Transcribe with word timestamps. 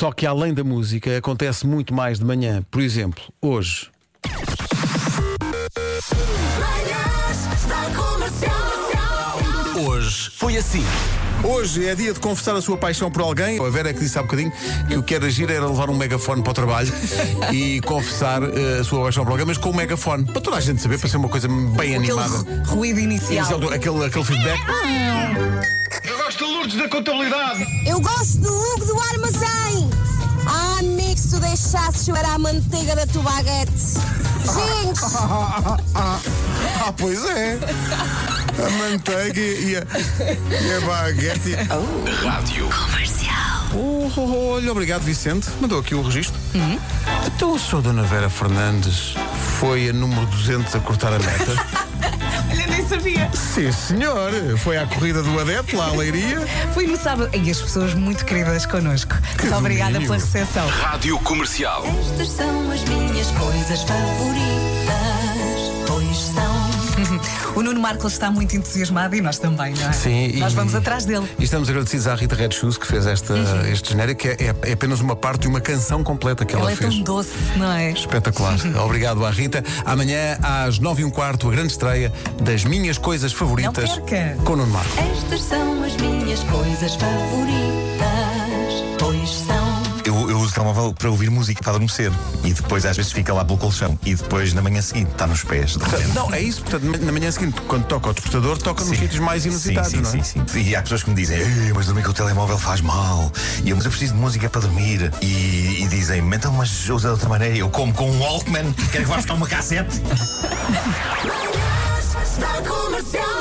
Só 0.00 0.10
que 0.10 0.24
além 0.24 0.54
da 0.54 0.64
música 0.64 1.18
acontece 1.18 1.66
muito 1.66 1.92
mais 1.92 2.18
de 2.18 2.24
manhã. 2.24 2.64
Por 2.70 2.80
exemplo, 2.80 3.22
hoje. 3.38 3.90
Hoje 9.76 10.30
foi 10.30 10.56
assim. 10.56 10.82
Hoje 11.44 11.86
é 11.86 11.94
dia 11.94 12.14
de 12.14 12.18
confessar 12.18 12.56
a 12.56 12.62
sua 12.62 12.78
paixão 12.78 13.10
por 13.10 13.20
alguém. 13.20 13.60
A 13.60 13.68
Vera 13.68 13.90
é 13.90 13.92
que 13.92 14.00
disse 14.00 14.18
há 14.18 14.22
bocadinho 14.22 14.50
que 14.88 14.96
o 14.96 15.02
que 15.02 15.14
era 15.14 15.26
agir 15.26 15.50
era 15.50 15.66
levar 15.66 15.90
um 15.90 15.94
megafone 15.94 16.42
para 16.42 16.52
o 16.52 16.54
trabalho 16.54 16.90
e 17.52 17.82
confessar 17.82 18.42
eh, 18.42 18.78
a 18.80 18.84
sua 18.84 19.02
paixão 19.02 19.22
por 19.22 19.32
alguém, 19.32 19.44
mas 19.44 19.58
com 19.58 19.68
um 19.68 19.74
megafone. 19.74 20.24
Para 20.24 20.40
toda 20.40 20.56
a 20.56 20.60
gente 20.62 20.80
saber, 20.80 20.98
para 20.98 21.10
ser 21.10 21.18
uma 21.18 21.28
coisa 21.28 21.46
bem 21.76 21.96
animada. 21.96 22.40
Aquele 22.40 22.64
ruído 22.64 23.00
inicial. 23.00 23.54
Aquele, 23.54 23.74
aquele, 23.74 24.04
aquele 24.06 24.24
feedback. 24.24 24.60
Eu 26.04 26.16
gosto 26.16 26.38
de 26.38 26.50
Lourdes 26.50 26.76
da 26.78 26.88
contabilidade. 26.88 27.66
Eu 27.86 28.00
gosto 28.00 28.38
do 28.38 28.50
look 28.50 28.86
do 28.86 28.98
armazém. 28.98 29.19
Amigo, 31.50 31.56
se 31.56 31.72
tu 31.72 31.72
deixasses 31.72 32.04
chorar 32.04 32.34
a 32.34 32.38
manteiga 32.38 32.94
da 32.96 33.06
tua 33.06 33.22
baguete. 33.22 33.72
Gente, 34.40 35.00
Ah, 35.94 36.92
pois 36.96 37.24
é. 37.26 37.58
A 38.58 38.70
manteiga 38.70 39.40
e 39.40 39.76
a, 39.76 39.80
e 39.80 40.72
a 40.74 40.80
baguete. 40.86 41.54
Rádio. 42.24 42.68
Oh, 43.72 44.10
oh, 44.16 44.20
oh, 44.20 44.52
olha, 44.54 44.72
obrigado, 44.72 45.02
Vicente. 45.02 45.48
Mandou 45.60 45.78
aqui 45.78 45.94
o 45.94 46.02
registro. 46.02 46.38
Então 47.26 47.54
a 47.54 47.58
sua 47.58 47.80
Dona 47.82 48.02
Vera 48.02 48.28
Fernandes 48.30 49.14
foi 49.58 49.88
a 49.88 49.92
número 49.92 50.26
200 50.26 50.74
a 50.74 50.80
cortar 50.80 51.12
a 51.12 51.18
meta. 51.18 51.89
Sabia. 52.90 53.30
Sim, 53.32 53.70
senhor. 53.70 54.32
Foi 54.58 54.76
à 54.76 54.84
corrida 54.84 55.22
do 55.22 55.38
Adepto, 55.38 55.76
lá 55.76 55.86
à 55.86 55.92
Leiria. 55.92 56.40
Fui 56.74 56.88
no 56.88 56.96
sábado. 56.96 57.30
E 57.32 57.48
as 57.48 57.60
pessoas 57.60 57.94
muito 57.94 58.24
queridas 58.24 58.66
connosco. 58.66 59.14
Muito 59.40 59.54
obrigada 59.54 59.92
domínio. 59.92 60.08
pela 60.08 60.18
recepção. 60.20 60.66
Rádio 60.66 61.16
Comercial. 61.20 61.84
Estas 61.86 62.28
são 62.30 62.72
as 62.72 62.82
minhas 62.86 63.30
coisas 63.30 63.82
favoritas. 63.84 64.99
O 67.54 67.62
Nuno 67.62 67.80
Marcos 67.80 68.12
está 68.12 68.30
muito 68.30 68.54
entusiasmado 68.56 69.14
e 69.16 69.20
nós 69.20 69.38
também, 69.38 69.74
não 69.74 69.88
é? 69.88 69.92
Sim, 69.92 70.38
Nós 70.38 70.52
e- 70.52 70.56
vamos 70.56 70.74
atrás 70.74 71.04
dele. 71.04 71.26
E 71.38 71.44
estamos 71.44 71.68
agradecidos 71.68 72.06
à 72.06 72.14
Rita 72.14 72.34
Red 72.34 72.52
Shoes 72.52 72.78
que 72.78 72.86
fez 72.86 73.06
esta, 73.06 73.34
este 73.70 73.90
genérico, 73.90 74.20
que 74.22 74.28
é, 74.28 74.54
é 74.62 74.72
apenas 74.72 75.00
uma 75.00 75.16
parte 75.16 75.42
de 75.42 75.48
uma 75.48 75.60
canção 75.60 76.02
completa 76.04 76.44
que 76.44 76.54
ela, 76.54 76.64
Ela 76.64 76.72
é 76.72 76.76
fez. 76.76 76.94
tão 76.94 77.02
doce, 77.02 77.30
não 77.56 77.72
é? 77.72 77.90
Espetacular. 77.90 78.54
Obrigado 78.84 79.24
à 79.24 79.30
Rita. 79.30 79.64
Amanhã, 79.84 80.38
às 80.42 80.78
nove 80.78 81.02
e 81.02 81.04
um 81.04 81.10
quarto, 81.10 81.48
a 81.48 81.50
grande 81.50 81.72
estreia 81.72 82.12
das 82.42 82.64
minhas 82.64 82.98
coisas 82.98 83.32
favoritas 83.32 83.96
Não 83.96 84.02
perca. 84.04 84.42
com 84.44 84.52
o 84.52 84.56
Nuno 84.56 84.72
Marco. 84.72 84.90
Estas 85.12 85.42
são 85.42 85.82
as 85.82 85.96
minhas 85.96 86.40
coisas 86.44 86.94
favoritas. 86.94 87.99
Telemóvel 90.60 90.92
para 90.92 91.10
ouvir 91.10 91.30
música 91.30 91.60
para 91.62 91.70
adormecer. 91.72 92.12
E 92.44 92.52
depois 92.52 92.84
às 92.84 92.96
vezes 92.96 93.12
fica 93.12 93.32
lá 93.32 93.44
pelo 93.44 93.58
colchão. 93.58 93.98
E 94.04 94.14
depois 94.14 94.52
na 94.52 94.60
manhã 94.60 94.82
seguinte 94.82 95.10
está 95.12 95.26
nos 95.26 95.42
pés. 95.42 95.76
Não, 96.14 96.32
é 96.32 96.40
isso. 96.40 96.62
Portanto, 96.62 97.00
na 97.02 97.12
manhã 97.12 97.30
seguinte, 97.30 97.60
quando 97.62 97.84
toca 97.86 98.10
o 98.10 98.12
despertador, 98.12 98.58
toca 98.58 98.84
nos 98.84 98.90
Sim. 98.96 99.02
sítios 99.02 99.20
mais 99.20 99.46
inusitados, 99.46 99.90
sim, 99.90 99.96
sim, 99.96 100.02
não 100.02 100.20
é? 100.20 100.24
sim, 100.24 100.44
sim. 100.46 100.60
E 100.60 100.76
há 100.76 100.82
pessoas 100.82 101.02
que 101.02 101.10
me 101.10 101.16
dizem, 101.16 101.38
"Ei, 101.38 101.72
mas 101.74 101.86
dormir 101.86 102.02
com 102.02 102.10
o 102.10 102.14
telemóvel 102.14 102.58
faz 102.58 102.80
mal. 102.80 103.32
E 103.64 103.70
eu, 103.70 103.76
mas 103.76 103.84
eu 103.84 103.90
preciso 103.90 104.14
de 104.14 104.20
música 104.20 104.48
para 104.50 104.60
dormir. 104.60 105.10
E, 105.22 105.82
e 105.82 105.86
dizem, 105.88 106.20
então, 106.34 106.52
mas 106.52 106.88
usa 106.88 107.08
de 107.08 107.12
outra 107.14 107.28
maneira. 107.28 107.56
Eu 107.56 107.70
como 107.70 107.92
com 107.92 108.10
um 108.10 108.20
Walkman, 108.20 108.72
quero 108.92 109.04
que 109.04 109.10
vá 109.10 109.16
buscar 109.16 109.34
uma 109.34 109.46
cassete. 109.46 110.00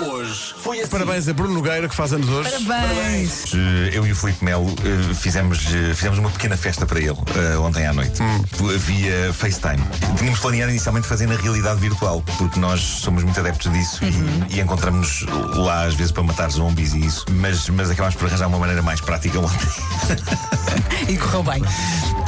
Hoje 0.00 0.54
foi 0.58 0.80
assim. 0.80 0.90
Parabéns 0.90 1.28
a 1.28 1.32
Bruno 1.32 1.54
Nogueira, 1.54 1.88
que 1.88 1.94
faz 1.94 2.12
anos 2.12 2.28
hoje. 2.28 2.50
Parabéns. 2.64 3.44
O 3.52 3.56
Filipe 4.18 4.44
Melo 4.44 4.66
eh, 4.84 5.14
fizemos, 5.14 5.66
eh, 5.72 5.94
fizemos 5.94 6.18
uma 6.18 6.30
pequena 6.30 6.56
festa 6.56 6.84
para 6.84 6.98
ele 6.98 7.16
eh, 7.36 7.56
ontem 7.58 7.86
à 7.86 7.92
noite. 7.92 8.20
Via 8.78 9.32
FaceTime. 9.32 9.82
Tínhamos 10.16 10.40
planeado 10.40 10.70
inicialmente 10.70 11.06
fazer 11.06 11.28
na 11.28 11.36
realidade 11.36 11.78
virtual, 11.78 12.22
porque 12.36 12.58
nós 12.58 12.80
somos 12.80 13.22
muito 13.22 13.38
adeptos 13.38 13.72
disso 13.72 14.00
e, 14.04 14.56
e 14.56 14.60
encontramos 14.60 15.24
lá 15.54 15.84
às 15.84 15.94
vezes 15.94 16.10
para 16.10 16.24
matar 16.24 16.50
zombies 16.50 16.94
e 16.94 17.06
isso. 17.06 17.24
Mas, 17.30 17.68
mas 17.68 17.90
acabámos 17.90 18.16
por 18.16 18.26
arranjar 18.26 18.48
uma 18.48 18.58
maneira 18.58 18.82
mais 18.82 19.00
prática 19.00 19.38
ontem. 19.38 19.68
E 21.08 21.16
correu 21.16 21.42
bem. 21.42 21.62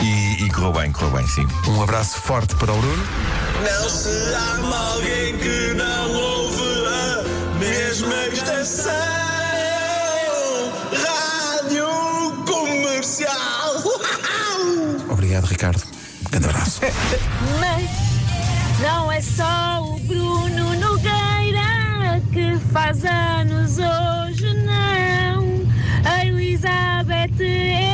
E, 0.00 0.44
e 0.44 0.50
correu 0.50 0.72
bem, 0.72 0.90
correu 0.90 1.10
bem, 1.10 1.26
sim. 1.26 1.46
Um 1.68 1.82
abraço 1.82 2.18
forte 2.20 2.54
para 2.56 2.72
o 2.72 2.80
Bruno. 2.80 3.04
Não 3.62 3.90
se 3.90 4.08
ama 4.56 4.76
alguém 4.94 5.36
que 5.36 5.74
não 5.74 6.14
ouve 6.14 6.62
a 6.86 7.58
mesma 7.58 8.26
estação. 8.32 9.29
Obrigado, 15.40 15.46
Ricardo. 15.46 15.82
Grande 16.30 16.46
abraço. 16.48 16.80
Mas 17.60 17.88
não 18.80 19.10
é 19.10 19.20
só 19.22 19.82
o 19.82 19.98
Bruno 20.00 20.74
Nogueira 20.76 22.20
que 22.32 22.58
faz 22.72 23.02
anos 23.04 23.78
hoje, 23.78 24.52
não. 24.64 25.66
A 26.04 26.24
Elizabeth 26.26 27.40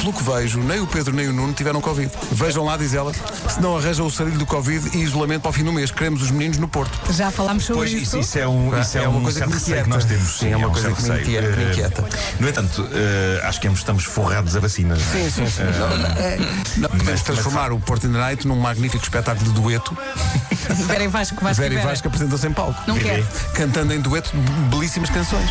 Pelo 0.00 0.12
que 0.12 0.22
vejo, 0.22 0.60
nem 0.60 0.80
o 0.80 0.86
Pedro 0.86 1.14
nem 1.14 1.28
o 1.28 1.32
Nuno 1.32 1.52
tiveram 1.52 1.80
Covid. 1.80 2.10
Vejam 2.30 2.64
lá, 2.64 2.76
diz 2.76 2.94
ela, 2.94 3.12
se 3.48 3.60
não 3.60 3.76
arranjam 3.76 4.06
o 4.06 4.10
sarilho 4.10 4.38
do 4.38 4.46
Covid 4.46 4.96
e 4.96 5.02
isolamento 5.02 5.42
para 5.42 5.50
o 5.50 5.52
fim 5.52 5.64
do 5.64 5.72
mês. 5.72 5.90
Queremos 5.90 6.22
os 6.22 6.30
meninos 6.30 6.58
no 6.58 6.68
Porto. 6.68 6.96
Já 7.12 7.30
falámos 7.30 7.64
sobre 7.64 7.80
Pois 7.82 7.92
isso. 7.92 8.02
isso, 8.02 8.18
isso 8.20 8.38
é 8.38 8.46
um, 8.46 8.78
isso 8.80 8.98
é 8.98 9.02
É 9.04 9.08
uma 9.08 9.18
um 9.18 9.22
coisa 9.24 9.40
que 9.42 9.50
me 9.50 9.56
inquieta. 9.56 9.82
que 9.82 9.88
nós 9.90 10.04
temos. 10.04 10.38
Sim, 10.38 10.50
é 10.52 10.56
uma 10.56 10.68
um 10.68 10.72
coisa 10.72 10.92
que 10.92 11.02
me 11.02 11.20
inquieta, 11.20 11.56
me 11.56 11.64
Eh, 11.64 11.68
inquieta. 11.70 12.04
No 12.42 12.48
entanto, 12.48 12.88
eh, 12.92 13.40
acho 13.44 13.60
que 13.60 13.68
estamos 13.68 14.02
forrados 14.02 14.56
a 14.56 14.58
vacinas. 14.60 14.98
é? 14.98 15.02
Sim, 15.04 15.30
sim, 15.30 15.46
sim. 15.48 15.62
Não, 15.62 15.96
não, 15.96 16.08
é- 16.08 16.38
não, 16.76 16.88
podemos 16.88 17.12
mas- 17.12 17.22
transformar 17.22 17.70
o 17.70 17.78
Porto 17.78 18.08
in 18.08 18.12
the 18.12 18.18
Night 18.18 18.48
num 18.48 18.56
magnífico 18.56 19.04
espetáculo 19.04 19.52
de 19.52 19.60
dueto. 19.60 19.96
Vera 20.88 21.04
e 21.04 21.08
Vasco, 21.08 21.36
Vasco 21.40 21.62
Vera 21.62 21.72
e 21.74 21.76
Vera. 21.76 21.88
Vasco 21.90 22.08
apresentam-se 22.08 22.44
em 22.48 22.52
palco. 22.52 22.82
Não 22.88 22.98
quero. 22.98 23.24
Cantando 23.54 23.94
em 23.94 24.00
dueto 24.00 24.32
belíssimas 24.70 25.08
canções. 25.10 25.48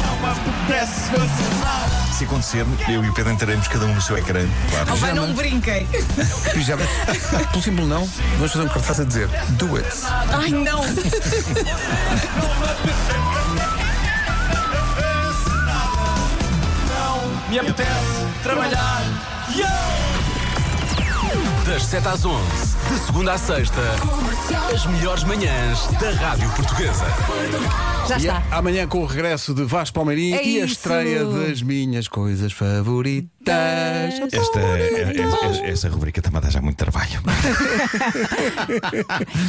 Se 2.18 2.26
acontecer, 2.26 2.66
eu 2.90 3.06
e 3.06 3.10
o 3.10 3.14
Pedro 3.14 3.32
entraremos 3.32 3.70
cada 3.70 3.86
um 3.86 3.96
no 3.96 4.02
seu 4.02 4.18
ecrã. 4.18 4.46
Claro. 4.70 4.90
Oh, 4.92 4.96
vai, 4.98 5.14
não 5.14 5.34
brinquem. 5.34 5.88
Pijama. 6.52 6.84
Pelo 7.52 7.64
simples 7.64 7.88
não, 7.88 8.06
vamos 8.36 8.52
fazer 8.52 8.66
um 8.66 8.68
cartaz 8.68 9.00
a 9.00 9.06
dizer 9.06 9.30
do 9.52 9.78
it. 9.78 9.88
Ai, 10.34 10.50
não. 10.50 10.82
Me 17.52 17.60
apetece 17.60 17.90
trabalhar. 18.44 19.02
Das 21.66 21.84
7 21.84 22.08
às 22.08 22.24
11, 22.24 22.42
de 22.90 23.00
segunda 23.06 23.34
à 23.34 23.38
sexta, 23.38 23.80
as 24.74 24.86
melhores 24.86 25.24
manhãs 25.24 25.88
da 26.00 26.12
Rádio 26.12 26.50
Portuguesa. 26.52 27.06
Já 28.08 28.16
E 28.18 28.20
está. 28.22 28.44
amanhã 28.52 28.88
com 28.88 29.00
o 29.02 29.06
regresso 29.06 29.54
de 29.54 29.64
Vasco 29.64 29.94
Palmeirinho 29.96 30.36
É 30.36 30.44
e 30.44 30.62
a 30.62 30.66
isso. 30.66 30.74
estreia 30.76 31.24
das 31.24 31.62
minhas 31.62 32.08
coisas 32.08 32.52
favoritas. 32.52 33.30
Esta, 34.32 34.60
eh, 34.60 35.14
eh, 35.16 35.70
essa 35.70 35.88
rubrica 35.90 36.20
está-me 36.20 36.38
a 36.38 36.40
dar 36.42 36.50
já 36.52 36.62
muito 36.62 36.78
trabalho. 36.78 37.22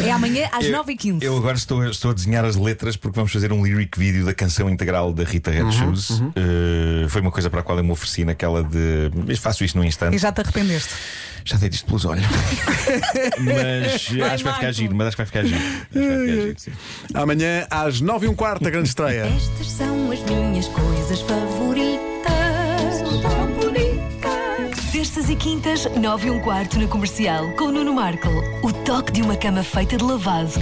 É 0.04 0.10
amanhã 0.10 0.48
às 0.53 0.65
Eu- 0.66 0.72
9h15. 0.84 1.22
Eu 1.22 1.37
agora 1.37 1.56
estou, 1.56 1.84
estou 1.84 2.10
a 2.10 2.15
desenhar 2.15 2.44
as 2.44 2.56
letras 2.56 2.97
porque 2.97 3.16
vamos 3.16 3.32
fazer 3.32 3.53
um 3.53 3.65
lyric 3.65 3.98
vídeo 3.98 4.25
da 4.25 4.34
canção 4.34 4.69
integral 4.71 5.12
da 5.12 5.25
Rita 5.25 5.50
Red 5.50 5.71
Shoes. 5.72 6.22
Eh, 6.37 7.06
foi 7.09 7.21
uma 7.21 7.31
coisa 7.31 7.48
para 7.50 7.60
a 7.60 7.62
qual 7.62 7.78
eu 7.78 7.84
me 7.84 7.91
ofereci 7.91 8.25
naquela 8.25 8.62
de. 8.62 9.10
"Mas 9.26 9.38
Faço 9.38 9.65
isto 9.65 9.76
num 9.78 9.84
instante. 9.84 10.15
E 10.15 10.19
já 10.19 10.31
te 10.32 10.41
arrependeste. 10.41 10.94
Já 11.44 11.56
dei 11.56 11.69
isto 11.71 11.87
pelos 11.87 12.04
olhos. 12.04 12.25
mas 13.38 13.93
acho 14.33 14.38
que 14.38 14.44
vai 14.44 14.55
ficar 14.55 14.72
giro, 14.72 14.94
mas 14.94 15.06
acho 15.09 15.16
que 15.16 15.22
vai 15.22 15.27
ficar 15.27 15.44
giro. 15.44 15.60
Acho 15.60 15.87
que 15.91 15.99
vai 15.99 16.19
ficar 16.19 16.27
giro, 16.27 16.55
sim. 16.59 16.72
Amanhã 17.15 17.66
às 17.71 18.01
9 18.01 18.27
e 18.27 18.28
um 18.28 18.34
quarto, 18.34 18.66
a 18.66 18.71
grande 18.71 18.89
estreia. 18.89 19.27
Estas 19.36 19.71
são 19.71 20.10
as 20.10 20.21
minhas 20.22 20.69
coisas 20.69 21.21
favoritas. 21.21 22.03
Favoritas. 23.22 24.91
Terças 24.92 25.28
e 25.30 25.36
quintas, 25.36 25.86
9 25.86 26.28
e 26.28 26.30
um 26.30 26.41
quarto 26.41 26.78
na 26.78 26.86
comercial, 26.86 27.51
com 27.53 27.65
o 27.65 27.72
Nuno 27.72 27.95
Marco. 27.95 28.28
O 28.63 28.72
toque 28.72 29.13
de 29.13 29.22
uma 29.22 29.36
cama 29.36 29.63
feita 29.63 29.97
de 29.97 30.04
lavado. 30.04 30.53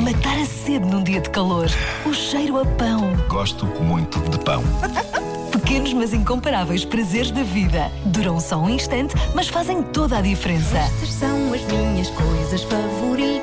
Matar 0.00 0.38
a 0.38 0.46
sede 0.46 0.86
num 0.86 1.02
dia 1.02 1.20
de 1.20 1.30
calor. 1.30 1.66
O 2.06 2.12
cheiro 2.14 2.58
a 2.58 2.64
pão. 2.64 3.14
Gosto 3.28 3.66
muito 3.66 4.18
de 4.30 4.38
pão. 4.38 4.62
Pequenos 5.52 5.92
mas 5.92 6.12
incomparáveis 6.12 6.84
prazeres 6.84 7.30
da 7.30 7.42
vida. 7.42 7.90
Duram 8.06 8.40
só 8.40 8.56
um 8.56 8.70
instante, 8.70 9.14
mas 9.34 9.48
fazem 9.48 9.82
toda 9.82 10.18
a 10.18 10.20
diferença. 10.20 10.78
Estas 10.78 11.10
são 11.10 11.52
as 11.52 11.62
minhas 11.64 12.08
coisas 12.10 12.62
favoritas. 12.62 13.42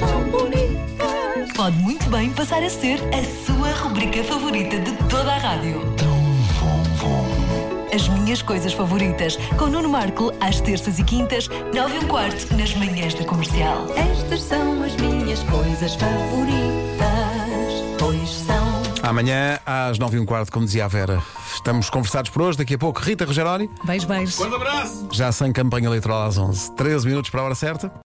Favoritas. 0.00 1.52
Pode 1.54 1.76
muito 1.78 2.08
bem 2.10 2.30
passar 2.30 2.62
a 2.62 2.70
ser 2.70 2.98
a 3.14 3.22
sua 3.44 3.70
rubrica 3.82 4.24
favorita 4.24 4.78
de 4.78 4.92
toda 5.08 5.32
a 5.32 5.38
rádio. 5.38 5.80
As 7.92 8.06
minhas 8.08 8.42
coisas 8.42 8.72
favoritas, 8.72 9.36
com 9.58 9.66
Nuno 9.66 9.88
Marco, 9.88 10.32
às 10.40 10.60
terças 10.60 10.98
e 10.98 11.04
quintas, 11.04 11.48
9 11.74 11.96
e 11.96 11.98
um 11.98 12.06
quarto, 12.06 12.54
nas 12.54 12.74
manhãs 12.74 13.14
da 13.14 13.24
comercial. 13.24 13.86
Estas 13.96 14.42
são 14.42 14.82
as 14.82 14.94
minhas 14.96 15.42
coisas 15.44 15.94
favoritas, 15.94 16.98
são. 16.98 17.07
Amanhã, 19.08 19.58
às 19.64 19.98
9 19.98 20.18
e 20.18 20.20
um 20.20 20.26
quarto, 20.26 20.52
como 20.52 20.66
dizia 20.66 20.84
a 20.84 20.88
Vera, 20.88 21.22
estamos 21.54 21.88
conversados 21.88 22.30
por 22.30 22.42
hoje. 22.42 22.58
Daqui 22.58 22.74
a 22.74 22.78
pouco, 22.78 23.00
Rita 23.00 23.24
Rogeroni, 23.24 23.70
Beijo, 23.82 24.06
beijo. 24.06 24.36
já 25.10 25.32
sem 25.32 25.50
campanha 25.50 25.86
eleitoral 25.86 26.24
às 26.26 26.36
11. 26.36 26.72
13 26.72 27.06
minutos 27.06 27.30
para 27.30 27.40
a 27.40 27.44
hora 27.44 27.54
certa. 27.54 27.90